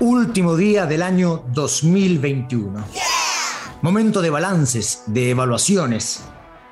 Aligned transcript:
Último 0.00 0.56
día 0.56 0.86
del 0.86 1.02
año 1.02 1.44
2021. 1.52 2.86
Momento 3.82 4.22
de 4.22 4.30
balances, 4.30 5.02
de 5.04 5.28
evaluaciones. 5.28 6.22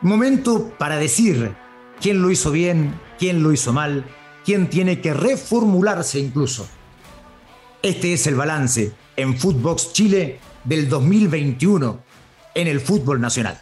Momento 0.00 0.72
para 0.78 0.96
decir 0.96 1.54
quién 2.00 2.22
lo 2.22 2.30
hizo 2.30 2.50
bien, 2.50 2.98
quién 3.18 3.42
lo 3.42 3.52
hizo 3.52 3.74
mal, 3.74 4.06
quién 4.46 4.70
tiene 4.70 5.02
que 5.02 5.12
reformularse 5.12 6.18
incluso. 6.18 6.66
Este 7.82 8.14
es 8.14 8.26
el 8.26 8.34
balance 8.34 8.92
en 9.14 9.38
Footbox 9.38 9.92
Chile 9.92 10.40
del 10.64 10.88
2021 10.88 12.00
en 12.54 12.66
el 12.66 12.80
fútbol 12.80 13.20
nacional. 13.20 13.60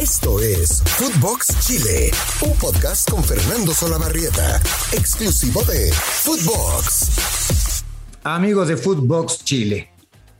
Esto 0.00 0.38
es 0.38 0.84
Footbox 0.84 1.58
Chile, 1.66 2.12
un 2.42 2.56
podcast 2.56 3.10
con 3.10 3.24
Fernando 3.24 3.74
Solabarrieta, 3.74 4.62
exclusivo 4.92 5.60
de 5.64 5.92
Footbox. 5.92 7.67
Amigos 8.24 8.68
de 8.68 8.76
Footbox 8.76 9.44
Chile, 9.44 9.90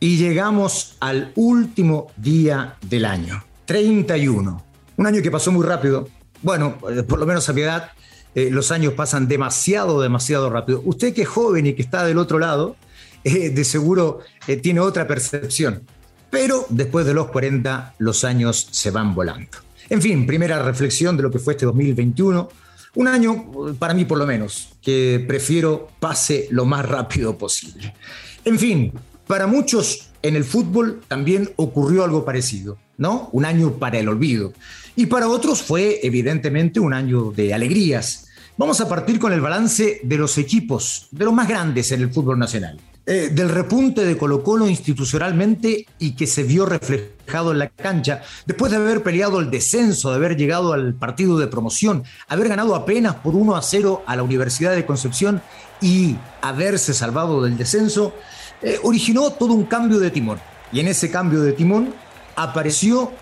y 0.00 0.16
llegamos 0.16 0.96
al 1.00 1.32
último 1.36 2.10
día 2.16 2.77
del 2.82 3.05
año, 3.05 3.42
31. 3.66 4.64
Un 4.96 5.06
año 5.06 5.23
que 5.23 5.30
pasó 5.30 5.52
muy 5.52 5.64
rápido. 5.64 6.09
Bueno, 6.42 6.77
eh, 6.91 7.02
por 7.05 7.19
lo 7.19 7.27
menos 7.27 7.48
a 7.48 7.52
mi 7.52 7.62
edad, 7.62 7.92
eh, 8.34 8.50
los 8.50 8.72
años 8.72 8.95
pasan 8.95 9.28
demasiado, 9.28 10.00
demasiado 10.00 10.50
rápido. 10.50 10.83
Usted 10.84 11.14
que 11.14 11.22
es 11.22 11.28
joven 11.28 11.66
y 11.66 11.74
que 11.74 11.83
está 11.83 12.05
del 12.05 12.19
otro 12.19 12.38
lado, 12.38 12.77
eh, 13.22 13.50
de 13.50 13.64
seguro 13.64 14.20
tiene 14.62 14.80
otra 14.80 15.06
percepción. 15.06 15.83
Pero 16.30 16.66
después 16.69 17.06
de 17.06 17.14
los 17.14 17.28
40, 17.28 17.95
los 17.98 18.24
años 18.24 18.69
se 18.70 18.91
van 18.91 19.14
volando. 19.14 19.58
En 19.88 20.02
fin, 20.02 20.27
primera 20.27 20.62
reflexión 20.62 21.16
de 21.16 21.22
lo 21.22 21.30
que 21.30 21.38
fue 21.38 21.55
este 21.55 21.64
2021. 21.64 22.48
Un 22.95 23.09
año, 23.09 23.77
para 23.78 23.95
mí 23.95 24.05
por 24.05 24.19
lo 24.19 24.27
menos, 24.27 24.70
que 24.83 25.24
prefiero 25.27 25.88
pase 26.01 26.48
lo 26.51 26.65
más 26.65 26.87
rápido 26.87 27.37
posible. 27.37 27.95
En 28.45 28.59
fin, 28.59 28.92
para 29.27 29.47
muchos 29.47 30.11
en 30.23 30.37
el 30.37 30.45
fútbol 30.45 31.03
también 31.06 31.50
ocurrió 31.56 32.05
algo 32.05 32.25
parecido, 32.25 32.78
¿no? 32.97 33.28
Un 33.33 33.44
año 33.44 33.78
para 33.78 33.98
el 33.98 34.09
olvido. 34.09 34.53
Y 34.97 35.06
para 35.06 35.28
otros 35.28 35.62
fue 35.62 36.00
evidentemente 36.03 36.81
un 36.81 36.92
año 36.92 37.31
de 37.31 37.55
alegrías. 37.55 38.27
Vamos 38.56 38.81
a 38.81 38.89
partir 38.89 39.20
con 39.20 39.33
el 39.33 39.41
balance 39.41 40.00
de 40.03 40.19
los 40.19 40.39
equipos, 40.39 41.09
de 41.12 41.25
los 41.25 41.34
más 41.34 41.47
grandes 41.47 41.92
en 41.92 42.00
el 42.00 42.11
fútbol 42.11 42.39
nacional. 42.39 42.81
Eh, 43.06 43.31
del 43.33 43.48
repunte 43.48 44.05
de 44.05 44.16
Colo 44.16 44.42
Colo 44.42 44.69
institucionalmente 44.69 45.86
y 45.98 46.16
que 46.16 46.27
se 46.27 46.42
vio 46.42 46.66
reflejado 46.66 47.17
en 47.29 47.59
la 47.59 47.69
cancha, 47.69 48.23
después 48.47 48.73
de 48.73 48.79
haber 48.79 49.03
peleado 49.03 49.39
el 49.39 49.51
descenso, 49.51 50.11
de 50.11 50.17
haber 50.17 50.37
llegado 50.37 50.73
al 50.73 50.95
partido 50.95 51.39
de 51.39 51.47
promoción, 51.47 52.05
haber 52.29 52.48
ganado 52.48 52.75
apenas 52.75 53.17
por 53.17 53.34
1 53.34 53.57
a 53.57 53.62
0 53.62 54.03
a 54.07 54.17
la 54.17 54.23
Universidad 54.23 54.75
de 54.75 54.87
Concepción 54.87 55.43
y 55.81 56.17
haberse 56.41 56.95
salvado 56.95 57.43
del 57.43 57.56
descenso, 57.56 58.15
eh, 58.62 58.79
originó 58.83 59.31
todo 59.31 59.53
un 59.53 59.65
cambio 59.65 59.99
de 59.99 60.11
timón. 60.11 60.41
Y 60.73 60.81
en 60.81 60.89
ese 60.89 61.11
cambio 61.11 61.41
de 61.41 61.53
timón 61.53 61.95
apareció 62.34 63.12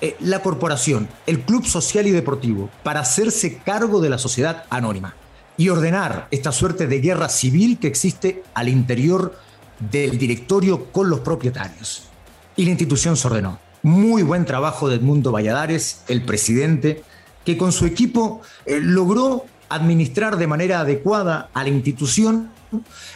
eh, 0.00 0.16
la 0.20 0.40
corporación, 0.40 1.08
el 1.26 1.40
Club 1.40 1.66
Social 1.66 2.06
y 2.06 2.10
Deportivo, 2.10 2.70
para 2.82 3.00
hacerse 3.00 3.58
cargo 3.58 4.00
de 4.00 4.10
la 4.10 4.18
sociedad 4.18 4.64
anónima 4.70 5.14
y 5.56 5.68
ordenar 5.68 6.28
esta 6.30 6.52
suerte 6.52 6.86
de 6.86 7.00
guerra 7.00 7.28
civil 7.28 7.78
que 7.78 7.88
existe 7.88 8.42
al 8.54 8.68
interior 8.68 9.36
del 9.78 10.18
directorio 10.18 10.86
con 10.86 11.10
los 11.10 11.20
propietarios. 11.20 12.09
Y 12.56 12.64
la 12.64 12.70
institución 12.70 13.16
se 13.16 13.26
ordenó. 13.26 13.58
Muy 13.82 14.22
buen 14.22 14.44
trabajo 14.44 14.88
de 14.88 14.96
Edmundo 14.96 15.32
Valladares, 15.32 16.02
el 16.08 16.22
presidente, 16.22 17.02
que 17.44 17.56
con 17.56 17.72
su 17.72 17.86
equipo 17.86 18.42
eh, 18.66 18.78
logró 18.80 19.46
administrar 19.68 20.36
de 20.36 20.46
manera 20.46 20.80
adecuada 20.80 21.48
a 21.54 21.62
la 21.62 21.70
institución, 21.70 22.50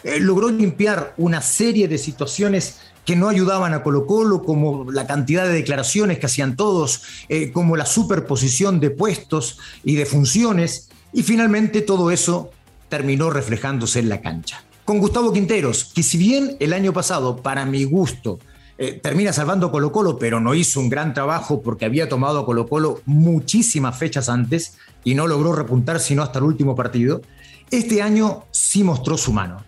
eh, 0.02 0.20
logró 0.20 0.48
limpiar 0.48 1.14
una 1.16 1.42
serie 1.42 1.88
de 1.88 1.98
situaciones 1.98 2.78
que 3.04 3.16
no 3.16 3.28
ayudaban 3.28 3.74
a 3.74 3.82
Colo 3.82 4.06
Colo, 4.06 4.42
como 4.42 4.90
la 4.90 5.06
cantidad 5.06 5.46
de 5.46 5.52
declaraciones 5.52 6.18
que 6.18 6.26
hacían 6.26 6.56
todos, 6.56 7.02
eh, 7.28 7.52
como 7.52 7.76
la 7.76 7.86
superposición 7.86 8.80
de 8.80 8.90
puestos 8.90 9.58
y 9.84 9.96
de 9.96 10.06
funciones, 10.06 10.88
y 11.12 11.22
finalmente 11.22 11.82
todo 11.82 12.10
eso 12.10 12.50
terminó 12.88 13.30
reflejándose 13.30 13.98
en 13.98 14.08
la 14.08 14.22
cancha. 14.22 14.64
Con 14.84 14.98
Gustavo 14.98 15.32
Quinteros, 15.32 15.92
que 15.94 16.02
si 16.02 16.16
bien 16.16 16.56
el 16.60 16.72
año 16.72 16.92
pasado, 16.92 17.36
para 17.36 17.66
mi 17.66 17.84
gusto, 17.84 18.38
eh, 18.76 18.98
termina 19.00 19.32
salvando 19.32 19.70
Colo 19.70 19.92
Colo, 19.92 20.18
pero 20.18 20.40
no 20.40 20.54
hizo 20.54 20.80
un 20.80 20.88
gran 20.88 21.14
trabajo 21.14 21.62
porque 21.62 21.84
había 21.84 22.08
tomado 22.08 22.44
Colo 22.44 22.66
Colo 22.66 23.00
muchísimas 23.06 23.96
fechas 23.96 24.28
antes 24.28 24.76
y 25.04 25.14
no 25.14 25.26
logró 25.26 25.52
repuntar 25.52 26.00
sino 26.00 26.22
hasta 26.22 26.40
el 26.40 26.46
último 26.46 26.74
partido, 26.74 27.22
este 27.70 28.02
año 28.02 28.44
sí 28.50 28.82
mostró 28.82 29.16
su 29.16 29.32
mano. 29.32 29.62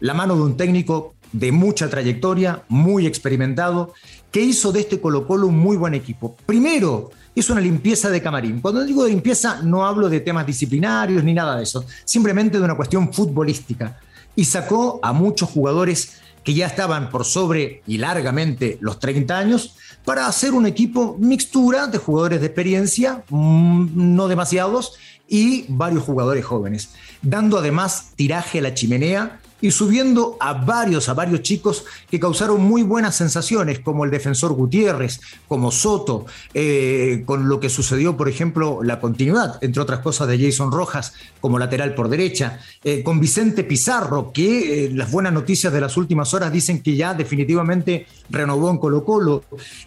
La 0.00 0.14
mano 0.14 0.36
de 0.36 0.42
un 0.42 0.56
técnico 0.56 1.14
de 1.32 1.52
mucha 1.52 1.90
trayectoria, 1.90 2.62
muy 2.68 3.06
experimentado, 3.06 3.92
que 4.30 4.40
hizo 4.40 4.72
de 4.72 4.80
este 4.80 5.00
Colo 5.00 5.26
Colo 5.26 5.46
un 5.48 5.58
muy 5.58 5.76
buen 5.76 5.94
equipo. 5.94 6.36
Primero, 6.46 7.10
hizo 7.34 7.52
una 7.52 7.62
limpieza 7.62 8.10
de 8.10 8.22
camarín. 8.22 8.60
Cuando 8.60 8.84
digo 8.84 9.04
de 9.04 9.10
limpieza 9.10 9.60
no 9.62 9.86
hablo 9.86 10.08
de 10.08 10.20
temas 10.20 10.46
disciplinarios 10.46 11.22
ni 11.22 11.34
nada 11.34 11.56
de 11.56 11.64
eso, 11.64 11.84
simplemente 12.04 12.58
de 12.58 12.64
una 12.64 12.76
cuestión 12.76 13.12
futbolística. 13.12 13.98
Y 14.34 14.44
sacó 14.44 15.00
a 15.02 15.12
muchos 15.12 15.50
jugadores 15.50 16.20
que 16.48 16.54
ya 16.54 16.66
estaban 16.66 17.10
por 17.10 17.26
sobre 17.26 17.82
y 17.86 17.98
largamente 17.98 18.78
los 18.80 18.98
30 18.98 19.36
años 19.36 19.76
para 20.06 20.26
hacer 20.26 20.54
un 20.54 20.64
equipo 20.64 21.14
mixtura 21.20 21.88
de 21.88 21.98
jugadores 21.98 22.40
de 22.40 22.46
experiencia, 22.46 23.22
mm, 23.28 23.88
no 24.16 24.28
demasiados, 24.28 24.94
y 25.28 25.66
varios 25.68 26.04
jugadores 26.04 26.46
jóvenes, 26.46 26.88
dando 27.20 27.58
además 27.58 28.12
tiraje 28.16 28.60
a 28.60 28.62
la 28.62 28.72
chimenea 28.72 29.40
y 29.60 29.70
subiendo 29.70 30.36
a 30.40 30.52
varios, 30.52 31.08
a 31.08 31.14
varios 31.14 31.42
chicos 31.42 31.84
que 32.10 32.20
causaron 32.20 32.60
muy 32.62 32.82
buenas 32.82 33.16
sensaciones, 33.16 33.80
como 33.80 34.04
el 34.04 34.10
defensor 34.10 34.52
Gutiérrez, 34.52 35.20
como 35.46 35.70
Soto, 35.70 36.26
eh, 36.54 37.22
con 37.26 37.48
lo 37.48 37.58
que 37.60 37.68
sucedió, 37.68 38.16
por 38.16 38.28
ejemplo, 38.28 38.80
la 38.82 39.00
continuidad, 39.00 39.58
entre 39.62 39.82
otras 39.82 40.00
cosas, 40.00 40.28
de 40.28 40.38
Jason 40.38 40.70
Rojas 40.70 41.14
como 41.40 41.58
lateral 41.58 41.94
por 41.94 42.08
derecha, 42.08 42.60
eh, 42.84 43.02
con 43.02 43.20
Vicente 43.20 43.64
Pizarro, 43.64 44.32
que 44.32 44.86
eh, 44.86 44.90
las 44.92 45.10
buenas 45.10 45.32
noticias 45.32 45.72
de 45.72 45.80
las 45.80 45.96
últimas 45.96 46.32
horas 46.34 46.52
dicen 46.52 46.82
que 46.82 46.96
ya 46.96 47.14
definitivamente 47.14 48.06
renovó 48.30 48.70
en 48.70 48.78
Colo 48.78 49.04
Colo, 49.04 49.44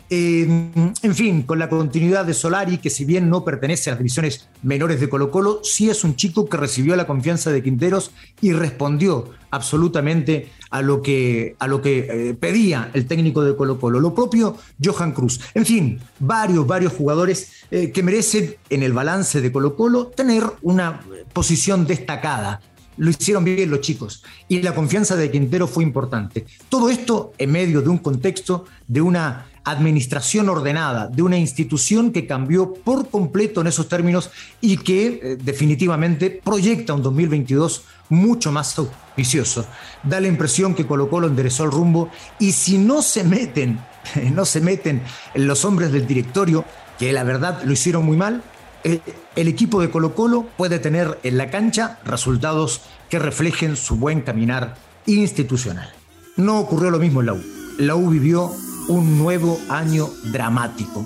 en 0.09 1.15
fin, 1.15 1.43
con 1.43 1.59
la 1.59 1.69
continuidad 1.69 2.25
de 2.25 2.33
Solari, 2.33 2.79
que 2.79 2.89
si 2.89 3.05
bien 3.05 3.29
no 3.29 3.45
pertenece 3.45 3.89
a 3.89 3.93
las 3.93 3.99
divisiones 3.99 4.49
menores 4.63 4.99
de 4.99 5.09
Colo 5.09 5.31
Colo, 5.31 5.61
sí 5.63 5.89
es 5.89 6.03
un 6.03 6.15
chico 6.15 6.49
que 6.49 6.57
recibió 6.57 6.95
la 6.95 7.07
confianza 7.07 7.51
de 7.51 7.63
Quinteros 7.63 8.11
y 8.41 8.51
respondió 8.53 9.29
absolutamente 9.51 10.49
a 10.69 10.81
lo 10.81 11.01
que, 11.01 11.55
a 11.59 11.67
lo 11.67 11.81
que 11.81 12.07
eh, 12.29 12.33
pedía 12.33 12.89
el 12.93 13.05
técnico 13.05 13.43
de 13.43 13.55
Colo 13.55 13.79
Colo. 13.79 13.99
Lo 13.99 14.15
propio 14.15 14.57
Johan 14.83 15.11
Cruz. 15.11 15.39
En 15.53 15.65
fin, 15.65 15.99
varios, 16.19 16.65
varios 16.65 16.93
jugadores 16.93 17.65
eh, 17.69 17.91
que 17.91 18.01
merecen 18.01 18.55
en 18.69 18.83
el 18.83 18.93
balance 18.93 19.41
de 19.41 19.51
Colo 19.51 19.75
Colo 19.75 20.07
tener 20.07 20.43
una 20.61 21.01
posición 21.33 21.85
destacada. 21.85 22.61
Lo 22.97 23.09
hicieron 23.09 23.43
bien 23.43 23.69
los 23.69 23.81
chicos 23.81 24.23
y 24.47 24.61
la 24.61 24.75
confianza 24.75 25.15
de 25.15 25.31
Quintero 25.31 25.67
fue 25.67 25.83
importante. 25.83 26.45
Todo 26.69 26.89
esto 26.89 27.33
en 27.37 27.51
medio 27.51 27.81
de 27.81 27.89
un 27.89 27.97
contexto 27.97 28.65
de 28.87 29.01
una 29.01 29.47
administración 29.63 30.49
ordenada, 30.49 31.07
de 31.07 31.21
una 31.21 31.37
institución 31.37 32.11
que 32.11 32.25
cambió 32.25 32.73
por 32.73 33.09
completo 33.09 33.61
en 33.61 33.67
esos 33.67 33.87
términos 33.87 34.31
y 34.59 34.77
que 34.77 35.19
eh, 35.21 35.37
definitivamente 35.41 36.41
proyecta 36.43 36.93
un 36.93 37.03
2022 37.03 37.83
mucho 38.09 38.51
más 38.51 38.77
auspicioso. 38.77 39.65
Da 40.03 40.19
la 40.19 40.27
impresión 40.27 40.73
que 40.73 40.87
Colo 40.87 41.09
Colo 41.09 41.27
enderezó 41.27 41.63
el 41.63 41.71
rumbo 41.71 42.09
y 42.39 42.51
si 42.51 42.77
no 42.77 43.01
se 43.01 43.23
meten, 43.23 43.79
no 44.33 44.45
se 44.45 44.61
meten 44.61 45.01
en 45.33 45.47
los 45.47 45.63
hombres 45.63 45.91
del 45.91 46.07
directorio, 46.07 46.65
que 46.97 47.13
la 47.13 47.23
verdad 47.23 47.63
lo 47.63 47.71
hicieron 47.71 48.05
muy 48.05 48.17
mal, 48.17 48.43
eh, 48.83 48.99
el 49.35 49.47
equipo 49.47 49.81
de 49.81 49.89
Colo 49.89 50.15
Colo 50.15 50.47
puede 50.57 50.79
tener 50.79 51.19
en 51.23 51.37
la 51.37 51.49
cancha 51.49 51.99
resultados 52.03 52.81
que 53.09 53.19
reflejen 53.19 53.75
su 53.75 53.95
buen 53.95 54.21
caminar 54.21 54.75
institucional. 55.05 55.91
No 56.37 56.59
ocurrió 56.59 56.89
lo 56.89 56.99
mismo 56.99 57.19
en 57.19 57.25
la 57.27 57.33
U. 57.33 57.43
La 57.77 57.95
U 57.95 58.09
vivió 58.09 58.51
un 58.87 59.17
nuevo 59.19 59.59
año 59.69 60.09
dramático. 60.31 61.05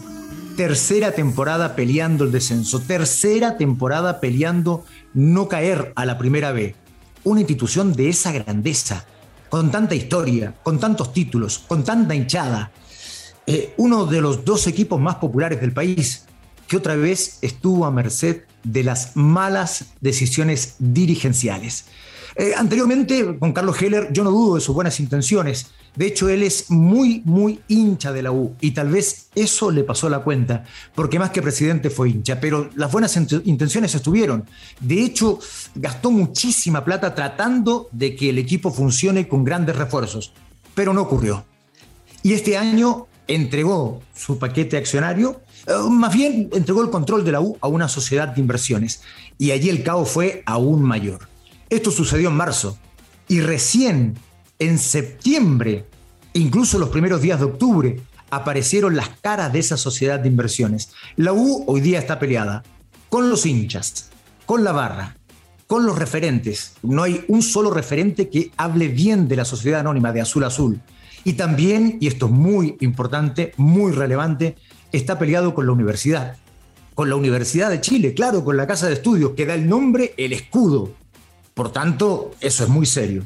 Tercera 0.55 1.11
temporada 1.11 1.75
peleando 1.75 2.23
el 2.23 2.31
descenso, 2.31 2.79
tercera 2.79 3.57
temporada 3.57 4.21
peleando 4.21 4.85
no 5.13 5.49
caer 5.49 5.91
a 5.95 6.05
la 6.05 6.17
primera 6.17 6.51
B. 6.51 6.75
Una 7.25 7.41
institución 7.41 7.93
de 7.93 8.09
esa 8.09 8.31
grandeza, 8.31 9.05
con 9.49 9.71
tanta 9.71 9.95
historia, 9.95 10.55
con 10.63 10.79
tantos 10.79 11.11
títulos, 11.11 11.59
con 11.59 11.83
tanta 11.83 12.15
hinchada. 12.15 12.71
Eh, 13.45 13.73
uno 13.77 14.05
de 14.05 14.21
los 14.21 14.45
dos 14.45 14.67
equipos 14.67 14.99
más 14.99 15.15
populares 15.15 15.59
del 15.59 15.73
país, 15.73 16.25
que 16.67 16.77
otra 16.77 16.95
vez 16.95 17.39
estuvo 17.41 17.85
a 17.85 17.91
merced 17.91 18.43
de 18.63 18.83
las 18.83 19.15
malas 19.15 19.93
decisiones 20.01 20.75
dirigenciales. 20.79 21.85
Eh, 22.35 22.53
anteriormente, 22.57 23.37
con 23.39 23.53
Carlos 23.53 23.81
Heller, 23.81 24.11
yo 24.11 24.23
no 24.23 24.31
dudo 24.31 24.55
de 24.55 24.61
sus 24.61 24.75
buenas 24.75 24.99
intenciones. 24.99 25.67
De 25.95 26.07
hecho, 26.07 26.27
él 26.27 26.43
es 26.43 26.69
muy, 26.69 27.21
muy 27.23 27.61
hincha 27.69 28.11
de 28.11 28.21
la 28.21 28.31
U 28.33 28.55
y 28.59 28.71
tal 28.71 28.89
vez 28.89 29.29
eso 29.33 29.71
le 29.71 29.85
pasó 29.85 30.09
la 30.09 30.19
cuenta, 30.19 30.65
porque 30.93 31.17
más 31.19 31.29
que 31.29 31.41
presidente 31.41 31.89
fue 31.89 32.09
hincha, 32.09 32.41
pero 32.41 32.69
las 32.75 32.91
buenas 32.91 33.15
intenciones 33.45 33.95
estuvieron. 33.95 34.45
De 34.81 35.01
hecho, 35.01 35.39
gastó 35.75 36.11
muchísima 36.11 36.83
plata 36.83 37.15
tratando 37.15 37.87
de 37.93 38.13
que 38.15 38.31
el 38.31 38.37
equipo 38.39 38.71
funcione 38.71 39.29
con 39.29 39.45
grandes 39.45 39.77
refuerzos, 39.77 40.33
pero 40.73 40.93
no 40.93 41.03
ocurrió. 41.03 41.45
Y 42.23 42.33
este 42.33 42.57
año 42.57 43.07
entregó 43.27 44.01
su 44.13 44.37
paquete 44.37 44.75
accionario, 44.75 45.41
más 45.89 46.13
bien 46.13 46.49
entregó 46.53 46.81
el 46.83 46.89
control 46.89 47.23
de 47.25 47.31
la 47.31 47.41
U 47.41 47.57
a 47.61 47.67
una 47.67 47.87
sociedad 47.87 48.27
de 48.27 48.41
inversiones, 48.41 49.01
y 49.37 49.51
allí 49.51 49.69
el 49.69 49.83
caos 49.83 50.09
fue 50.09 50.43
aún 50.45 50.81
mayor. 50.81 51.27
Esto 51.69 51.91
sucedió 51.91 52.29
en 52.29 52.35
marzo 52.35 52.77
y 53.27 53.41
recién 53.41 54.15
en 54.59 54.77
septiembre, 54.77 55.85
incluso 56.33 56.77
los 56.79 56.89
primeros 56.89 57.21
días 57.21 57.39
de 57.39 57.45
octubre, 57.45 57.99
aparecieron 58.29 58.95
las 58.95 59.09
caras 59.21 59.51
de 59.53 59.59
esa 59.59 59.77
sociedad 59.77 60.19
de 60.19 60.29
inversiones. 60.29 60.91
La 61.15 61.33
U 61.33 61.63
hoy 61.67 61.81
día 61.81 61.99
está 61.99 62.19
peleada 62.19 62.63
con 63.09 63.29
los 63.29 63.45
hinchas, 63.45 64.09
con 64.45 64.63
la 64.63 64.71
barra, 64.71 65.17
con 65.67 65.85
los 65.85 65.97
referentes. 65.97 66.73
No 66.83 67.03
hay 67.03 67.23
un 67.27 67.41
solo 67.41 67.71
referente 67.71 68.29
que 68.29 68.51
hable 68.57 68.87
bien 68.87 69.27
de 69.27 69.37
la 69.37 69.45
sociedad 69.45 69.79
anónima 69.79 70.11
de 70.11 70.21
Azul 70.21 70.43
Azul. 70.43 70.81
Y 71.23 71.33
también, 71.33 71.97
y 71.99 72.07
esto 72.07 72.27
es 72.27 72.31
muy 72.31 72.77
importante, 72.81 73.53
muy 73.57 73.91
relevante, 73.91 74.55
está 74.97 75.19
peleado 75.19 75.53
con 75.53 75.65
la 75.65 75.71
universidad. 75.71 76.37
Con 76.93 77.09
la 77.09 77.15
Universidad 77.15 77.69
de 77.69 77.81
Chile, 77.81 78.13
claro, 78.13 78.45
con 78.45 78.55
la 78.55 78.67
Casa 78.67 78.87
de 78.87 78.93
Estudios, 78.93 79.31
que 79.31 79.45
da 79.45 79.53
el 79.53 79.67
nombre, 79.67 80.13
el 80.17 80.31
escudo 80.31 80.93
por 81.55 81.71
tanto, 81.71 82.31
eso 82.41 82.65
es 82.65 82.69
muy 82.69 82.85
serio. 82.85 83.25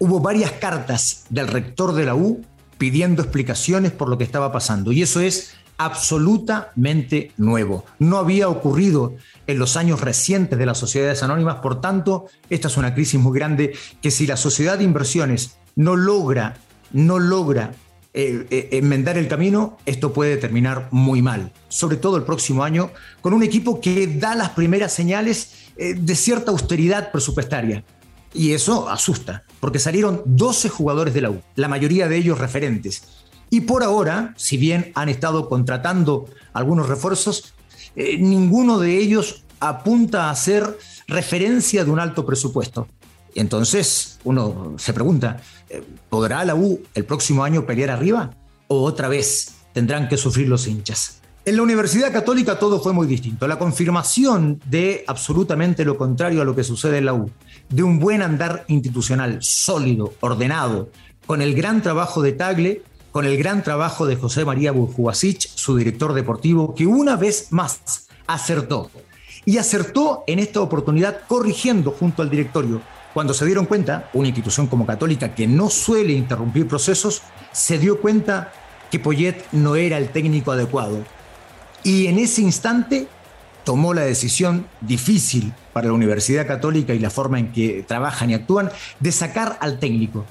Hubo 0.00 0.18
varias 0.18 0.50
cartas 0.50 1.24
del 1.30 1.46
rector 1.46 1.94
de 1.94 2.04
la 2.04 2.16
U 2.16 2.44
pidiendo 2.78 3.22
explicaciones 3.22 3.92
por 3.92 4.08
lo 4.08 4.18
que 4.18 4.24
estaba 4.24 4.50
pasando 4.50 4.90
y 4.90 5.02
eso 5.02 5.20
es 5.20 5.54
absolutamente 5.78 7.30
nuevo. 7.36 7.84
No 8.00 8.18
había 8.18 8.48
ocurrido 8.48 9.14
en 9.46 9.60
los 9.60 9.76
años 9.76 10.00
recientes 10.00 10.58
de 10.58 10.66
las 10.66 10.78
sociedades 10.78 11.22
anónimas, 11.22 11.56
por 11.56 11.80
tanto, 11.80 12.26
esta 12.50 12.66
es 12.66 12.76
una 12.76 12.92
crisis 12.92 13.20
muy 13.20 13.38
grande 13.38 13.76
que 14.02 14.10
si 14.10 14.26
la 14.26 14.36
sociedad 14.36 14.76
de 14.76 14.84
inversiones 14.84 15.56
no 15.76 15.94
logra, 15.94 16.56
no 16.92 17.20
logra 17.20 17.72
eh, 18.16 18.46
eh, 18.48 18.68
enmendar 18.70 19.18
el 19.18 19.26
camino, 19.26 19.76
esto 19.86 20.12
puede 20.12 20.36
terminar 20.36 20.86
muy 20.92 21.20
mal, 21.20 21.50
sobre 21.66 21.96
todo 21.96 22.16
el 22.16 22.22
próximo 22.22 22.62
año, 22.62 22.92
con 23.20 23.32
un 23.32 23.42
equipo 23.42 23.80
que 23.80 24.06
da 24.06 24.36
las 24.36 24.50
primeras 24.50 24.92
señales 24.92 25.72
eh, 25.76 25.94
de 25.94 26.14
cierta 26.14 26.52
austeridad 26.52 27.10
presupuestaria. 27.10 27.82
Y 28.32 28.52
eso 28.52 28.88
asusta, 28.88 29.42
porque 29.58 29.80
salieron 29.80 30.22
12 30.26 30.68
jugadores 30.68 31.12
de 31.12 31.22
la 31.22 31.30
U, 31.30 31.42
la 31.56 31.66
mayoría 31.66 32.06
de 32.06 32.16
ellos 32.16 32.38
referentes. 32.38 33.02
Y 33.50 33.62
por 33.62 33.82
ahora, 33.82 34.32
si 34.36 34.58
bien 34.58 34.92
han 34.94 35.08
estado 35.08 35.48
contratando 35.48 36.26
algunos 36.52 36.88
refuerzos, 36.88 37.54
ninguno 37.96 38.78
de 38.78 38.96
ellos 38.96 39.42
apunta 39.58 40.30
a 40.30 40.36
ser 40.36 40.78
referencia 41.08 41.84
de 41.84 41.90
un 41.90 41.98
alto 41.98 42.24
presupuesto. 42.24 42.86
Entonces, 43.34 44.20
uno 44.22 44.74
se 44.78 44.92
pregunta, 44.92 45.40
¿podrá 46.08 46.44
la 46.44 46.54
U 46.54 46.80
el 46.94 47.04
próximo 47.04 47.44
año 47.44 47.66
pelear 47.66 47.90
arriba? 47.90 48.30
¿O 48.68 48.82
otra 48.82 49.08
vez 49.08 49.54
tendrán 49.72 50.08
que 50.08 50.16
sufrir 50.16 50.48
los 50.48 50.66
hinchas? 50.66 51.20
En 51.46 51.56
la 51.56 51.62
Universidad 51.62 52.10
Católica 52.10 52.58
todo 52.58 52.80
fue 52.80 52.94
muy 52.94 53.06
distinto. 53.06 53.46
La 53.46 53.58
confirmación 53.58 54.62
de 54.64 55.04
absolutamente 55.06 55.84
lo 55.84 55.98
contrario 55.98 56.40
a 56.40 56.44
lo 56.44 56.56
que 56.56 56.64
sucede 56.64 56.98
en 56.98 57.04
la 57.04 57.12
U, 57.12 57.30
de 57.68 57.82
un 57.82 57.98
buen 57.98 58.22
andar 58.22 58.64
institucional 58.68 59.42
sólido, 59.42 60.14
ordenado, 60.20 60.88
con 61.26 61.42
el 61.42 61.54
gran 61.54 61.82
trabajo 61.82 62.22
de 62.22 62.32
Tagle, 62.32 62.82
con 63.12 63.26
el 63.26 63.36
gran 63.36 63.62
trabajo 63.62 64.06
de 64.06 64.16
José 64.16 64.46
María 64.46 64.72
Burjuasic, 64.72 65.38
su 65.54 65.76
director 65.76 66.14
deportivo, 66.14 66.74
que 66.74 66.86
una 66.86 67.16
vez 67.16 67.48
más 67.50 68.08
acertó. 68.26 68.90
Y 69.44 69.58
acertó 69.58 70.24
en 70.26 70.38
esta 70.38 70.62
oportunidad 70.62 71.20
corrigiendo 71.28 71.90
junto 71.90 72.22
al 72.22 72.30
directorio. 72.30 72.80
Cuando 73.14 73.32
se 73.32 73.46
dieron 73.46 73.66
cuenta, 73.66 74.10
una 74.12 74.26
institución 74.26 74.66
como 74.66 74.84
Católica 74.84 75.36
que 75.36 75.46
no 75.46 75.70
suele 75.70 76.12
interrumpir 76.12 76.66
procesos, 76.66 77.22
se 77.52 77.78
dio 77.78 78.00
cuenta 78.00 78.52
que 78.90 78.98
Poyet 78.98 79.36
no 79.52 79.76
era 79.76 79.98
el 79.98 80.08
técnico 80.08 80.50
adecuado. 80.50 81.04
Y 81.84 82.08
en 82.08 82.18
ese 82.18 82.42
instante 82.42 83.06
tomó 83.62 83.94
la 83.94 84.02
decisión 84.02 84.66
difícil 84.80 85.52
para 85.72 85.86
la 85.86 85.92
Universidad 85.92 86.46
Católica 86.46 86.92
y 86.92 86.98
la 86.98 87.08
forma 87.08 87.38
en 87.38 87.52
que 87.52 87.84
trabajan 87.86 88.30
y 88.30 88.34
actúan 88.34 88.70
de 88.98 89.12
sacar 89.12 89.58
al 89.60 89.78
técnico 89.78 90.24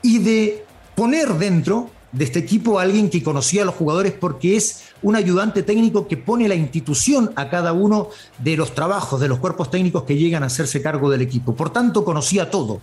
y 0.00 0.18
de 0.18 0.64
poner 0.94 1.34
dentro 1.34 1.90
de 2.12 2.24
este 2.24 2.38
equipo 2.38 2.78
alguien 2.78 3.10
que 3.10 3.22
conocía 3.22 3.62
a 3.62 3.64
los 3.64 3.74
jugadores 3.74 4.12
porque 4.12 4.56
es 4.56 4.84
un 5.02 5.16
ayudante 5.16 5.62
técnico 5.62 6.08
que 6.08 6.16
pone 6.16 6.48
la 6.48 6.54
institución 6.54 7.30
a 7.36 7.50
cada 7.50 7.72
uno 7.72 8.08
de 8.38 8.56
los 8.56 8.74
trabajos, 8.74 9.20
de 9.20 9.28
los 9.28 9.38
cuerpos 9.38 9.70
técnicos 9.70 10.04
que 10.04 10.16
llegan 10.16 10.42
a 10.42 10.46
hacerse 10.46 10.82
cargo 10.82 11.10
del 11.10 11.22
equipo. 11.22 11.54
Por 11.54 11.70
tanto, 11.70 12.04
conocía 12.04 12.50
todo 12.50 12.80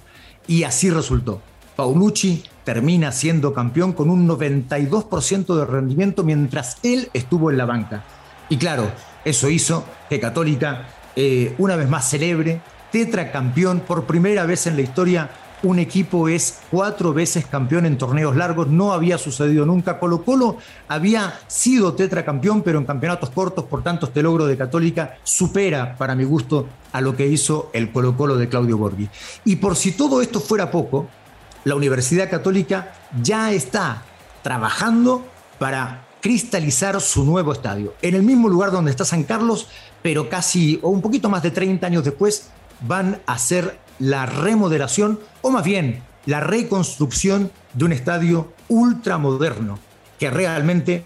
y 0.47 0.63
así 0.63 0.89
resultó. 0.89 1.41
Paulucci 1.75 2.43
termina 2.63 3.11
siendo 3.11 3.53
campeón 3.53 3.93
con 3.93 4.09
un 4.09 4.27
92% 4.27 5.55
de 5.55 5.65
rendimiento 5.65 6.23
mientras 6.23 6.77
él 6.83 7.09
estuvo 7.13 7.51
en 7.51 7.57
la 7.57 7.65
banca. 7.65 8.05
Y 8.49 8.57
claro, 8.57 8.91
eso 9.25 9.49
hizo 9.49 9.83
que 10.09 10.19
Católica 10.19 10.87
eh, 11.15 11.55
una 11.57 11.75
vez 11.75 11.89
más 11.89 12.09
celebre, 12.09 12.61
tetracampeón, 12.91 13.81
por 13.81 14.05
primera 14.05 14.45
vez 14.45 14.67
en 14.67 14.75
la 14.75 14.83
historia 14.83 15.29
un 15.65 15.79
equipo 15.79 16.29
es 16.29 16.59
cuatro 16.69 17.11
veces 17.11 17.47
campeón 17.47 17.87
en 17.87 17.97
torneos 17.97 18.35
largos, 18.35 18.67
no 18.67 18.93
había 18.93 19.17
sucedido 19.17 19.65
nunca. 19.65 19.99
Colo 19.99 20.23
Colo 20.23 20.57
había 20.87 21.39
sido 21.47 21.93
tetracampeón, 21.93 22.61
pero 22.61 22.77
en 22.77 22.85
campeonatos 22.85 23.31
cortos, 23.31 23.65
por 23.65 23.81
tanto 23.81 24.05
este 24.05 24.21
logro 24.21 24.45
de 24.45 24.57
Católica 24.57 25.17
supera, 25.23 25.97
para 25.97 26.13
mi 26.13 26.23
gusto, 26.23 26.67
a 26.91 27.01
lo 27.01 27.15
que 27.15 27.25
hizo 27.27 27.71
el 27.73 27.91
Colo 27.91 28.15
Colo 28.15 28.37
de 28.37 28.47
Claudio 28.47 28.77
Borghi. 28.77 29.09
Y 29.43 29.55
por 29.55 29.75
si 29.75 29.93
todo 29.93 30.21
esto 30.21 30.39
fuera 30.39 30.69
poco, 30.69 31.07
la 31.63 31.73
Universidad 31.73 32.29
Católica 32.29 32.93
ya 33.23 33.51
está 33.51 34.03
trabajando 34.43 35.25
para 35.57 36.05
cristalizar 36.21 37.01
su 37.01 37.23
nuevo 37.23 37.53
estadio. 37.53 37.95
En 38.03 38.13
el 38.13 38.21
mismo 38.21 38.49
lugar 38.49 38.71
donde 38.71 38.91
está 38.91 39.03
San 39.03 39.23
Carlos, 39.23 39.67
pero 40.03 40.29
casi 40.29 40.79
o 40.83 40.89
un 40.89 41.01
poquito 41.01 41.27
más 41.27 41.41
de 41.41 41.49
30 41.49 41.87
años 41.87 42.03
después, 42.03 42.51
van 42.81 43.21
a 43.25 43.33
hacer 43.33 43.79
la 43.99 44.25
remodelación 44.25 45.19
o 45.41 45.51
más 45.51 45.63
bien 45.63 46.03
la 46.25 46.39
reconstrucción 46.39 47.51
de 47.73 47.85
un 47.85 47.91
estadio 47.91 48.53
ultramoderno 48.67 49.79
que 50.19 50.29
realmente, 50.29 51.05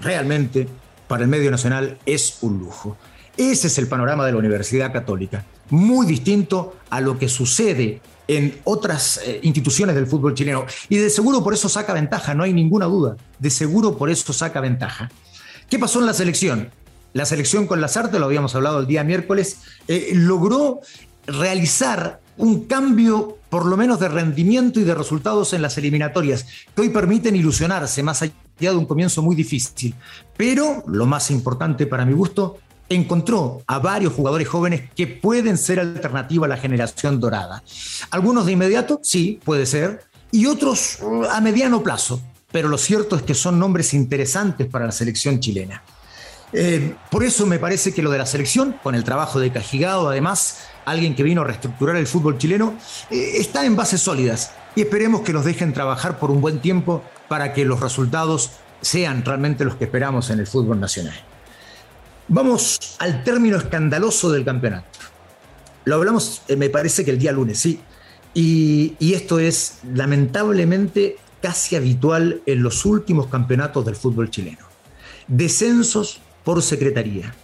realmente 0.00 0.68
para 1.08 1.22
el 1.22 1.28
medio 1.28 1.50
nacional 1.50 1.98
es 2.06 2.38
un 2.42 2.58
lujo. 2.58 2.96
Ese 3.36 3.68
es 3.68 3.78
el 3.78 3.88
panorama 3.88 4.26
de 4.26 4.32
la 4.32 4.38
Universidad 4.38 4.92
Católica, 4.92 5.44
muy 5.70 6.06
distinto 6.06 6.76
a 6.90 7.00
lo 7.00 7.18
que 7.18 7.28
sucede 7.28 8.00
en 8.28 8.60
otras 8.64 9.20
eh, 9.24 9.40
instituciones 9.42 9.94
del 9.94 10.06
fútbol 10.06 10.34
chileno. 10.34 10.66
Y 10.88 10.96
de 10.96 11.10
seguro 11.10 11.42
por 11.42 11.54
eso 11.54 11.68
saca 11.68 11.94
ventaja, 11.94 12.34
no 12.34 12.44
hay 12.44 12.52
ninguna 12.52 12.86
duda. 12.86 13.16
De 13.38 13.50
seguro 13.50 13.96
por 13.96 14.10
eso 14.10 14.32
saca 14.32 14.60
ventaja. 14.60 15.10
¿Qué 15.68 15.78
pasó 15.78 16.00
en 16.00 16.06
la 16.06 16.14
selección? 16.14 16.70
La 17.12 17.26
selección 17.26 17.66
con 17.66 17.80
Lazarte, 17.80 18.18
lo 18.18 18.26
habíamos 18.26 18.54
hablado 18.54 18.80
el 18.80 18.86
día 18.86 19.04
miércoles, 19.04 19.58
eh, 19.88 20.12
logró 20.14 20.80
realizar 21.26 22.20
un 22.36 22.64
cambio 22.64 23.38
por 23.50 23.66
lo 23.66 23.76
menos 23.76 24.00
de 24.00 24.08
rendimiento 24.08 24.80
y 24.80 24.84
de 24.84 24.94
resultados 24.94 25.52
en 25.52 25.60
las 25.60 25.76
eliminatorias, 25.76 26.46
que 26.74 26.80
hoy 26.80 26.88
permiten 26.88 27.36
ilusionarse 27.36 28.02
más 28.02 28.22
allá 28.22 28.32
de 28.58 28.74
un 28.74 28.86
comienzo 28.86 29.20
muy 29.20 29.36
difícil. 29.36 29.94
Pero 30.38 30.82
lo 30.86 31.04
más 31.04 31.30
importante 31.30 31.86
para 31.86 32.06
mi 32.06 32.14
gusto, 32.14 32.58
encontró 32.88 33.62
a 33.66 33.78
varios 33.78 34.14
jugadores 34.14 34.48
jóvenes 34.48 34.90
que 34.94 35.06
pueden 35.06 35.58
ser 35.58 35.80
alternativa 35.80 36.46
a 36.46 36.48
la 36.48 36.56
generación 36.56 37.20
dorada. 37.20 37.62
Algunos 38.10 38.46
de 38.46 38.52
inmediato, 38.52 39.00
sí, 39.02 39.38
puede 39.44 39.66
ser, 39.66 40.00
y 40.30 40.46
otros 40.46 40.98
uh, 41.02 41.24
a 41.30 41.40
mediano 41.40 41.82
plazo, 41.82 42.22
pero 42.50 42.68
lo 42.68 42.78
cierto 42.78 43.16
es 43.16 43.22
que 43.22 43.34
son 43.34 43.58
nombres 43.58 43.92
interesantes 43.92 44.66
para 44.66 44.86
la 44.86 44.92
selección 44.92 45.40
chilena. 45.40 45.82
Eh, 46.52 46.94
por 47.10 47.24
eso 47.24 47.46
me 47.46 47.58
parece 47.58 47.94
que 47.94 48.02
lo 48.02 48.10
de 48.10 48.18
la 48.18 48.26
selección, 48.26 48.76
con 48.82 48.94
el 48.94 49.04
trabajo 49.04 49.40
de 49.40 49.50
Cajigado, 49.50 50.08
además, 50.08 50.58
alguien 50.84 51.14
que 51.14 51.22
vino 51.22 51.40
a 51.40 51.44
reestructurar 51.44 51.96
el 51.96 52.06
fútbol 52.06 52.38
chileno, 52.38 52.74
eh, 53.10 53.34
está 53.36 53.64
en 53.64 53.74
bases 53.74 54.02
sólidas 54.02 54.52
y 54.74 54.82
esperemos 54.82 55.22
que 55.22 55.32
los 55.32 55.44
dejen 55.44 55.72
trabajar 55.72 56.18
por 56.18 56.30
un 56.30 56.40
buen 56.40 56.60
tiempo 56.60 57.02
para 57.28 57.54
que 57.54 57.64
los 57.64 57.80
resultados 57.80 58.50
sean 58.82 59.24
realmente 59.24 59.64
los 59.64 59.76
que 59.76 59.84
esperamos 59.84 60.28
en 60.30 60.40
el 60.40 60.46
fútbol 60.46 60.78
nacional. 60.78 61.14
Vamos 62.28 62.96
al 62.98 63.24
término 63.24 63.56
escandaloso 63.56 64.30
del 64.30 64.44
campeonato. 64.44 64.86
Lo 65.84 65.96
hablamos, 65.96 66.42
eh, 66.48 66.56
me 66.56 66.68
parece 66.68 67.04
que 67.04 67.12
el 67.12 67.18
día 67.18 67.32
lunes, 67.32 67.58
sí. 67.58 67.80
Y, 68.34 68.94
y, 68.98 69.12
esto 69.12 69.38
es 69.38 69.80
lamentablemente 69.92 71.16
casi 71.42 71.76
habitual 71.76 72.40
en 72.46 72.62
los 72.62 72.86
últimos 72.86 73.26
campeonatos 73.26 73.84
del 73.84 73.94
fútbol 73.94 74.30
chileno. 74.30 74.64
Descensos 75.28 76.20
por 76.44 76.62
secretaría, 76.62 77.34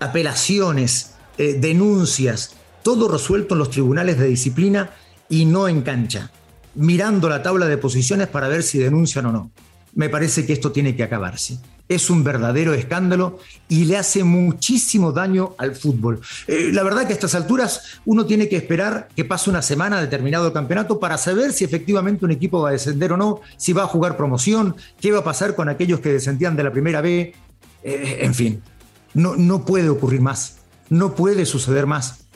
apelaciones, 0.00 1.14
eh, 1.36 1.54
denuncias, 1.54 2.54
todo 2.82 3.08
resuelto 3.08 3.54
en 3.54 3.60
los 3.60 3.70
tribunales 3.70 4.18
de 4.18 4.28
disciplina 4.28 4.90
y 5.28 5.44
no 5.44 5.68
en 5.68 5.82
cancha, 5.82 6.30
mirando 6.74 7.28
la 7.28 7.42
tabla 7.42 7.66
de 7.66 7.78
posiciones 7.78 8.28
para 8.28 8.48
ver 8.48 8.62
si 8.62 8.78
denuncian 8.78 9.26
o 9.26 9.32
no. 9.32 9.50
Me 9.94 10.08
parece 10.08 10.46
que 10.46 10.52
esto 10.52 10.72
tiene 10.72 10.94
que 10.94 11.02
acabarse 11.02 11.58
es 11.88 12.10
un 12.10 12.22
verdadero 12.22 12.74
escándalo 12.74 13.38
y 13.68 13.84
le 13.84 13.96
hace 13.96 14.22
muchísimo 14.22 15.12
daño 15.12 15.54
al 15.58 15.74
fútbol. 15.74 16.20
Eh, 16.46 16.70
la 16.72 16.82
verdad 16.82 17.06
que 17.06 17.12
a 17.12 17.14
estas 17.14 17.34
alturas 17.34 18.00
uno 18.04 18.26
tiene 18.26 18.48
que 18.48 18.56
esperar 18.56 19.08
que 19.16 19.24
pase 19.24 19.50
una 19.50 19.62
semana 19.62 20.00
determinado 20.00 20.48
el 20.48 20.52
campeonato 20.52 21.00
para 21.00 21.16
saber 21.16 21.52
si 21.52 21.64
efectivamente 21.64 22.24
un 22.24 22.30
equipo 22.30 22.60
va 22.60 22.70
a 22.70 22.72
descender 22.72 23.12
o 23.12 23.16
no, 23.16 23.40
si 23.56 23.72
va 23.72 23.84
a 23.84 23.86
jugar 23.86 24.16
promoción, 24.16 24.76
qué 25.00 25.12
va 25.12 25.20
a 25.20 25.24
pasar 25.24 25.54
con 25.54 25.68
aquellos 25.68 26.00
que 26.00 26.12
descendían 26.12 26.56
de 26.56 26.64
la 26.64 26.72
primera 26.72 27.00
B. 27.00 27.34
Eh, 27.82 28.18
en 28.20 28.34
fin, 28.34 28.62
no, 29.14 29.36
no 29.36 29.64
puede 29.64 29.88
ocurrir 29.88 30.20
más, 30.20 30.58
no 30.88 31.14
puede 31.14 31.46
suceder 31.46 31.86
más. 31.86 32.26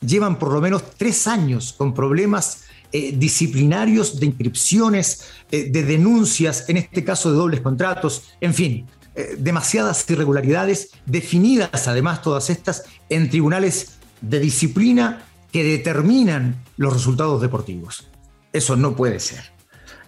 Llevan 0.00 0.38
por 0.38 0.52
lo 0.52 0.60
menos 0.60 0.82
tres 0.96 1.26
años 1.26 1.72
con 1.72 1.94
problemas 1.94 2.64
eh, 2.92 3.14
disciplinarios 3.16 4.18
de 4.18 4.26
inscripciones, 4.26 5.24
de 5.50 5.82
denuncias, 5.82 6.68
en 6.68 6.76
este 6.76 7.04
caso 7.04 7.30
de 7.30 7.36
dobles 7.36 7.60
contratos, 7.60 8.34
en 8.40 8.52
fin, 8.52 8.86
eh, 9.14 9.36
demasiadas 9.38 10.08
irregularidades, 10.08 10.90
definidas 11.04 11.86
además 11.86 12.22
todas 12.22 12.48
estas 12.48 12.84
en 13.10 13.28
tribunales 13.28 13.98
de 14.22 14.40
disciplina 14.40 15.26
que 15.50 15.62
determinan 15.62 16.64
los 16.78 16.94
resultados 16.94 17.42
deportivos. 17.42 18.08
Eso 18.54 18.74
no 18.74 18.96
puede 18.96 19.20
ser. 19.20 19.52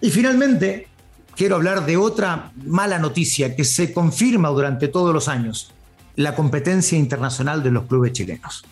Y 0.01 0.09
finalmente, 0.09 0.87
quiero 1.35 1.55
hablar 1.55 1.85
de 1.85 1.97
otra 1.97 2.51
mala 2.65 2.99
noticia 2.99 3.55
que 3.55 3.63
se 3.63 3.93
confirma 3.93 4.49
durante 4.49 4.87
todos 4.87 5.13
los 5.13 5.27
años, 5.27 5.71
la 6.15 6.35
competencia 6.35 6.97
internacional 6.97 7.61
de 7.61 7.71
los 7.71 7.85
clubes 7.85 8.13
chilenos. 8.13 8.63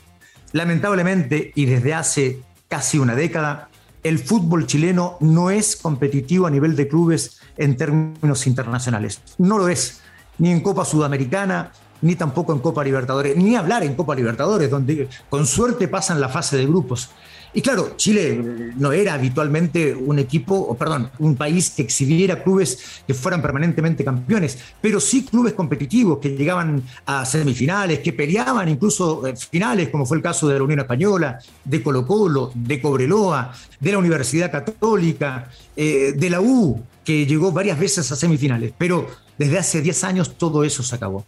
Lamentablemente, 0.53 1.51
y 1.55 1.65
desde 1.65 1.93
hace 1.93 2.39
casi 2.67 2.97
una 2.97 3.15
década, 3.15 3.69
el 4.03 4.19
fútbol 4.19 4.67
chileno 4.67 5.17
no 5.19 5.49
es 5.49 5.75
competitivo 5.75 6.45
a 6.47 6.51
nivel 6.51 6.75
de 6.75 6.87
clubes 6.87 7.39
en 7.57 7.77
términos 7.77 8.47
internacionales. 8.47 9.21
No 9.37 9.57
lo 9.57 9.67
es 9.67 10.01
ni 10.37 10.51
en 10.51 10.61
Copa 10.61 10.85
Sudamericana, 10.85 11.71
ni 12.01 12.15
tampoco 12.15 12.53
en 12.53 12.59
Copa 12.59 12.83
Libertadores, 12.83 13.35
ni 13.37 13.55
hablar 13.55 13.83
en 13.83 13.95
Copa 13.95 14.13
Libertadores, 14.13 14.69
donde 14.69 15.07
con 15.29 15.45
suerte 15.45 15.87
pasan 15.87 16.19
la 16.19 16.29
fase 16.29 16.57
de 16.57 16.65
grupos. 16.65 17.09
Y 17.55 17.61
claro, 17.61 17.93
Chile 17.97 18.73
no 18.77 18.91
era 18.91 19.13
habitualmente 19.13 19.93
un 19.93 20.17
equipo, 20.17 20.55
o 20.55 20.75
perdón, 20.75 21.11
un 21.19 21.35
país 21.35 21.69
que 21.69 21.83
exhibiera 21.83 22.43
clubes 22.43 23.03
que 23.05 23.13
fueran 23.13 23.41
permanentemente 23.41 24.03
campeones, 24.03 24.57
pero 24.81 24.99
sí 24.99 25.23
clubes 25.23 25.53
competitivos 25.53 26.17
que 26.17 26.29
llegaban 26.29 26.83
a 27.05 27.25
semifinales, 27.25 27.99
que 27.99 28.11
peleaban 28.11 28.69
incluso 28.69 29.27
eh, 29.27 29.35
finales, 29.35 29.89
como 29.89 30.05
fue 30.05 30.17
el 30.17 30.23
caso 30.23 30.47
de 30.47 30.57
la 30.57 30.63
Unión 30.63 30.79
Española, 30.79 31.39
de 31.63 31.83
Colo 31.83 32.07
Colo, 32.07 32.51
de 32.55 32.81
Cobreloa, 32.81 33.53
de 33.79 33.91
la 33.91 33.97
Universidad 33.99 34.51
Católica, 34.51 35.49
eh, 35.75 36.13
de 36.15 36.29
la 36.29 36.41
U, 36.41 36.81
que 37.03 37.25
llegó 37.25 37.51
varias 37.51 37.77
veces 37.79 38.11
a 38.11 38.15
semifinales. 38.15 38.73
Pero 38.77 39.07
desde 39.37 39.59
hace 39.59 39.81
10 39.81 40.03
años 40.05 40.37
todo 40.37 40.63
eso 40.63 40.81
se 40.81 40.95
acabó. 40.95 41.25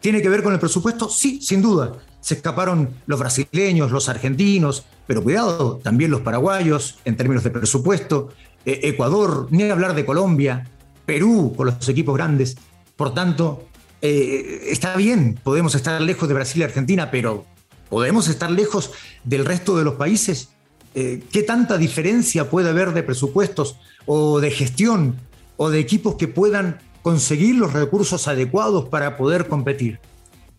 ¿Tiene 0.00 0.22
que 0.22 0.28
ver 0.28 0.42
con 0.42 0.52
el 0.52 0.60
presupuesto? 0.60 1.08
Sí, 1.08 1.40
sin 1.42 1.60
duda. 1.60 1.92
Se 2.28 2.34
escaparon 2.34 2.90
los 3.06 3.18
brasileños, 3.18 3.90
los 3.90 4.10
argentinos, 4.10 4.84
pero 5.06 5.22
cuidado, 5.22 5.80
también 5.82 6.10
los 6.10 6.20
paraguayos 6.20 6.98
en 7.06 7.16
términos 7.16 7.42
de 7.42 7.48
presupuesto, 7.48 8.28
eh, 8.66 8.80
Ecuador, 8.82 9.46
ni 9.48 9.62
hablar 9.62 9.94
de 9.94 10.04
Colombia, 10.04 10.68
Perú 11.06 11.54
con 11.56 11.68
los 11.68 11.88
equipos 11.88 12.14
grandes. 12.14 12.58
Por 12.96 13.14
tanto, 13.14 13.66
eh, 14.02 14.60
está 14.66 14.94
bien, 14.94 15.40
podemos 15.42 15.74
estar 15.74 16.02
lejos 16.02 16.28
de 16.28 16.34
Brasil 16.34 16.60
y 16.60 16.64
Argentina, 16.64 17.10
pero 17.10 17.46
¿podemos 17.88 18.28
estar 18.28 18.50
lejos 18.50 18.90
del 19.24 19.46
resto 19.46 19.78
de 19.78 19.84
los 19.84 19.94
países? 19.94 20.50
Eh, 20.94 21.22
¿Qué 21.32 21.42
tanta 21.42 21.78
diferencia 21.78 22.50
puede 22.50 22.68
haber 22.68 22.92
de 22.92 23.04
presupuestos 23.04 23.78
o 24.04 24.38
de 24.38 24.50
gestión 24.50 25.16
o 25.56 25.70
de 25.70 25.78
equipos 25.78 26.16
que 26.16 26.28
puedan 26.28 26.78
conseguir 27.00 27.54
los 27.54 27.72
recursos 27.72 28.28
adecuados 28.28 28.90
para 28.90 29.16
poder 29.16 29.48
competir. 29.48 29.98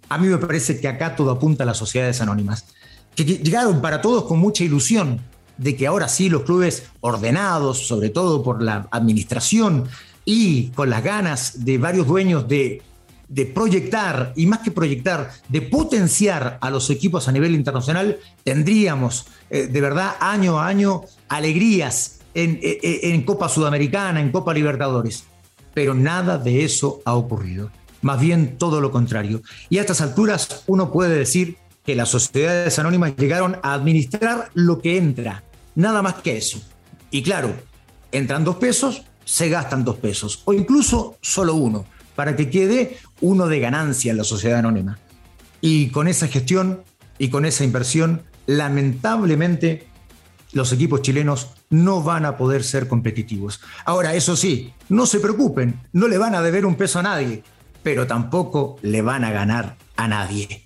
A 0.09 0.17
mí 0.17 0.27
me 0.27 0.37
parece 0.37 0.79
que 0.79 0.87
acá 0.87 1.15
todo 1.15 1.31
apunta 1.31 1.63
a 1.63 1.65
las 1.65 1.77
sociedades 1.77 2.19
anónimas, 2.21 2.65
que 3.15 3.23
llegaron 3.23 3.81
para 3.81 4.01
todos 4.01 4.25
con 4.25 4.39
mucha 4.39 4.63
ilusión 4.63 5.21
de 5.57 5.75
que 5.75 5.87
ahora 5.87 6.07
sí 6.07 6.29
los 6.29 6.43
clubes 6.43 6.83
ordenados, 7.01 7.87
sobre 7.87 8.09
todo 8.09 8.43
por 8.43 8.61
la 8.61 8.87
administración 8.91 9.85
y 10.25 10.67
con 10.69 10.89
las 10.89 11.03
ganas 11.03 11.65
de 11.65 11.77
varios 11.77 12.07
dueños 12.07 12.47
de, 12.47 12.81
proyectar, 13.53 14.33
y 14.35 14.45
más 14.45 14.59
que 14.59 14.71
proyectar, 14.71 15.31
de 15.47 15.61
potenciar 15.61 16.57
a 16.61 16.69
los 16.69 16.89
equipos 16.89 17.27
a 17.27 17.31
nivel 17.31 17.53
internacional, 17.53 18.17
tendríamos 18.43 19.27
eh, 19.49 19.67
de 19.67 19.81
verdad 19.81 20.15
año 20.19 20.59
a 20.59 20.67
año 20.67 21.01
alegrías 21.27 22.19
en, 22.33 22.59
en 22.61 23.21
Copa 23.23 23.49
Sudamericana, 23.49 24.21
en 24.21 24.31
Copa 24.31 24.53
Libertadores 24.53 25.25
pero 25.73 25.93
nada 25.93 26.37
de 26.37 26.65
eso 26.65 27.01
ha 27.05 27.15
ocurrido. 27.15 27.71
Más 28.01 28.19
bien 28.19 28.57
todo 28.57 28.81
lo 28.81 28.91
contrario. 28.91 29.41
Y 29.69 29.77
a 29.77 29.81
estas 29.81 30.01
alturas 30.01 30.63
uno 30.67 30.91
puede 30.91 31.17
decir 31.17 31.57
que 31.85 31.95
las 31.95 32.09
sociedades 32.09 32.77
anónimas 32.79 33.15
llegaron 33.17 33.57
a 33.63 33.73
administrar 33.73 34.49
lo 34.53 34.79
que 34.79 34.97
entra, 34.97 35.43
nada 35.75 36.01
más 36.01 36.15
que 36.15 36.37
eso. 36.37 36.61
Y 37.11 37.23
claro, 37.23 37.53
entran 38.11 38.43
dos 38.43 38.57
pesos, 38.57 39.03
se 39.25 39.49
gastan 39.49 39.83
dos 39.83 39.97
pesos, 39.97 40.41
o 40.45 40.53
incluso 40.53 41.17
solo 41.21 41.55
uno, 41.55 41.85
para 42.15 42.35
que 42.35 42.49
quede 42.49 42.97
uno 43.21 43.47
de 43.47 43.59
ganancia 43.59 44.11
en 44.11 44.17
la 44.17 44.23
sociedad 44.23 44.59
anónima. 44.59 44.99
Y 45.61 45.89
con 45.89 46.07
esa 46.07 46.27
gestión 46.27 46.83
y 47.17 47.29
con 47.29 47.45
esa 47.45 47.63
inversión, 47.63 48.23
lamentablemente, 48.45 49.87
los 50.51 50.71
equipos 50.71 51.01
chilenos 51.01 51.51
no 51.69 52.01
van 52.01 52.25
a 52.25 52.37
poder 52.37 52.63
ser 52.63 52.87
competitivos. 52.87 53.61
Ahora, 53.85 54.15
eso 54.15 54.35
sí, 54.35 54.73
no 54.89 55.05
se 55.05 55.19
preocupen, 55.19 55.79
no 55.93 56.07
le 56.07 56.17
van 56.17 56.35
a 56.35 56.41
deber 56.41 56.65
un 56.65 56.75
peso 56.75 56.99
a 56.99 57.03
nadie, 57.03 57.43
pero 57.83 58.07
tampoco 58.07 58.77
le 58.81 59.01
van 59.01 59.23
a 59.23 59.31
ganar 59.31 59.77
a 59.95 60.07
nadie. 60.07 60.63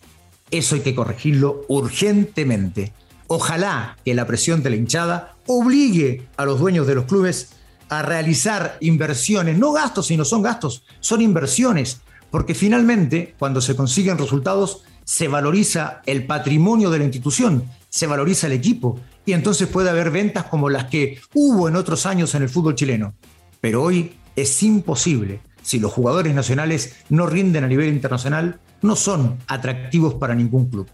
Eso 0.51 0.75
hay 0.75 0.81
que 0.81 0.95
corregirlo 0.95 1.65
urgentemente. 1.67 2.93
Ojalá 3.27 3.97
que 4.05 4.13
la 4.13 4.27
presión 4.27 4.61
de 4.61 4.69
la 4.69 4.75
hinchada 4.75 5.35
obligue 5.47 6.27
a 6.37 6.45
los 6.45 6.59
dueños 6.59 6.85
de 6.87 6.95
los 6.95 7.05
clubes 7.05 7.53
a 7.89 8.01
realizar 8.01 8.77
inversiones, 8.79 9.57
no 9.57 9.71
gastos, 9.71 10.07
sino 10.07 10.25
son 10.25 10.41
gastos, 10.41 10.83
son 10.99 11.21
inversiones, 11.21 12.01
porque 12.31 12.55
finalmente 12.55 13.35
cuando 13.37 13.61
se 13.61 13.75
consiguen 13.75 14.17
resultados 14.17 14.83
se 15.05 15.27
valoriza 15.27 16.01
el 16.05 16.25
patrimonio 16.25 16.89
de 16.89 16.99
la 16.99 17.03
institución, 17.05 17.65
se 17.89 18.07
valoriza 18.07 18.47
el 18.47 18.53
equipo 18.53 18.99
y 19.25 19.33
entonces 19.33 19.67
puede 19.67 19.89
haber 19.89 20.11
ventas 20.11 20.45
como 20.45 20.69
las 20.69 20.85
que 20.85 21.19
hubo 21.33 21.67
en 21.67 21.75
otros 21.75 22.05
años 22.05 22.33
en 22.35 22.43
el 22.43 22.49
fútbol 22.49 22.75
chileno. 22.75 23.13
Pero 23.61 23.83
hoy 23.83 24.13
es 24.35 24.63
imposible. 24.63 25.41
Si 25.63 25.79
los 25.79 25.91
jugadores 25.91 26.35
nacionales 26.35 26.97
no 27.09 27.25
rinden 27.25 27.63
a 27.63 27.67
nivel 27.67 27.87
internacional, 27.87 28.59
no 28.83 28.95
son 28.95 29.39
atractivos 29.47 30.13
para 30.13 30.35
ningún 30.35 30.69
club. 30.69 30.87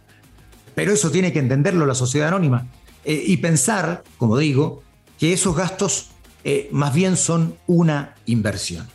Pero 0.75 0.93
eso 0.93 1.11
tiene 1.11 1.33
que 1.33 1.39
entenderlo 1.39 1.85
la 1.85 1.95
sociedad 1.95 2.29
anónima 2.29 2.67
eh, 3.03 3.21
y 3.27 3.38
pensar, 3.38 4.03
como 4.17 4.38
digo, 4.38 4.83
que 5.19 5.33
esos 5.33 5.55
gastos 5.55 6.11
eh, 6.43 6.69
más 6.71 6.93
bien 6.93 7.17
son 7.17 7.55
una 7.67 8.15
inversión. 8.25 8.88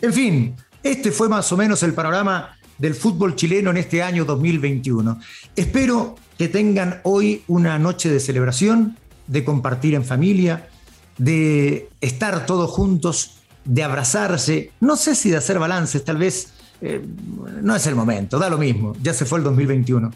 En 0.00 0.12
fin, 0.12 0.56
este 0.82 1.12
fue 1.12 1.28
más 1.28 1.52
o 1.52 1.56
menos 1.56 1.82
el 1.82 1.94
panorama 1.94 2.56
del 2.78 2.94
fútbol 2.94 3.36
chileno 3.36 3.70
en 3.70 3.76
este 3.76 4.02
año 4.02 4.24
2021. 4.24 5.20
Espero 5.54 6.16
que 6.38 6.48
tengan 6.48 7.00
hoy 7.04 7.44
una 7.46 7.78
noche 7.78 8.10
de 8.10 8.18
celebración, 8.18 8.96
de 9.26 9.44
compartir 9.44 9.94
en 9.94 10.04
familia, 10.04 10.68
de 11.18 11.90
estar 12.00 12.46
todos 12.46 12.70
juntos, 12.70 13.39
de 13.70 13.84
abrazarse. 13.84 14.72
No 14.80 14.96
sé 14.96 15.14
si 15.14 15.30
de 15.30 15.36
hacer 15.36 15.58
balances, 15.60 16.04
tal 16.04 16.16
vez 16.16 16.52
eh, 16.80 17.00
no 17.62 17.76
es 17.76 17.86
el 17.86 17.94
momento, 17.94 18.38
da 18.38 18.50
lo 18.50 18.58
mismo, 18.58 18.96
ya 19.00 19.14
se 19.14 19.24
fue 19.24 19.38
el 19.38 19.44
2021. 19.44 20.10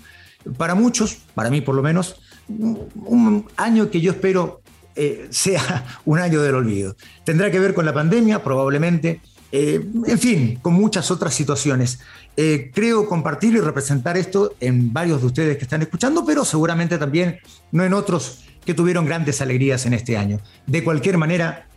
Para 0.56 0.74
muchos, 0.74 1.18
para 1.34 1.50
mí 1.50 1.60
por 1.60 1.76
lo 1.76 1.82
menos, 1.82 2.16
un 2.48 3.46
año 3.56 3.90
que 3.90 4.00
yo 4.00 4.10
espero 4.10 4.60
eh, 4.96 5.28
sea 5.30 5.86
un 6.04 6.18
año 6.18 6.42
del 6.42 6.56
olvido. 6.56 6.96
Tendrá 7.24 7.50
que 7.50 7.60
ver 7.60 7.74
con 7.74 7.84
la 7.84 7.94
pandemia, 7.94 8.42
probablemente, 8.42 9.20
eh, 9.52 9.86
en 10.06 10.18
fin, 10.18 10.58
con 10.60 10.72
muchas 10.72 11.12
otras 11.12 11.32
situaciones. 11.32 12.00
Eh, 12.36 12.72
creo 12.74 13.08
compartir 13.08 13.54
y 13.54 13.60
representar 13.60 14.16
esto 14.16 14.56
en 14.58 14.92
varios 14.92 15.20
de 15.20 15.28
ustedes 15.28 15.56
que 15.58 15.62
están 15.62 15.82
escuchando, 15.82 16.26
pero 16.26 16.44
seguramente 16.44 16.98
también 16.98 17.38
no 17.70 17.84
en 17.84 17.94
otros 17.94 18.40
que 18.64 18.74
tuvieron 18.74 19.06
grandes 19.06 19.40
alegrías 19.40 19.86
en 19.86 19.94
este 19.94 20.16
año. 20.16 20.40
De 20.66 20.82
cualquier 20.82 21.18
manera, 21.18 21.68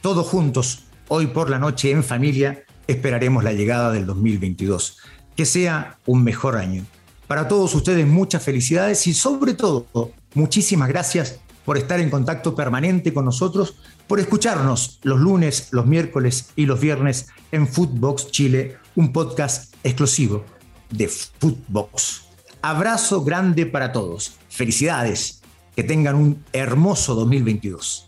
todos 0.00 0.26
juntos, 0.26 0.84
hoy 1.08 1.26
por 1.26 1.50
la 1.50 1.58
noche 1.58 1.90
en 1.90 2.04
familia, 2.04 2.64
esperaremos 2.86 3.44
la 3.44 3.52
llegada 3.52 3.92
del 3.92 4.06
2022. 4.06 4.98
Que 5.36 5.44
sea 5.44 5.98
un 6.06 6.24
mejor 6.24 6.56
año. 6.56 6.84
Para 7.26 7.48
todos 7.48 7.74
ustedes 7.74 8.06
muchas 8.06 8.42
felicidades 8.42 9.06
y 9.06 9.14
sobre 9.14 9.54
todo 9.54 9.86
muchísimas 10.34 10.88
gracias 10.88 11.40
por 11.64 11.76
estar 11.76 12.00
en 12.00 12.08
contacto 12.08 12.54
permanente 12.54 13.12
con 13.12 13.26
nosotros, 13.26 13.74
por 14.06 14.20
escucharnos 14.20 15.00
los 15.02 15.20
lunes, 15.20 15.68
los 15.70 15.84
miércoles 15.84 16.48
y 16.56 16.64
los 16.64 16.80
viernes 16.80 17.26
en 17.52 17.68
Footbox 17.68 18.30
Chile, 18.30 18.78
un 18.96 19.12
podcast 19.12 19.74
exclusivo 19.84 20.44
de 20.90 21.08
Footbox. 21.08 22.22
abrazo 22.62 23.22
grande 23.22 23.66
para 23.66 23.92
todos. 23.92 24.38
Felicidades. 24.48 25.42
Que 25.76 25.84
tengan 25.84 26.16
un 26.16 26.44
hermoso 26.52 27.14
2022. 27.14 28.07